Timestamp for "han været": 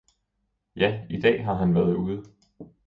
1.55-1.95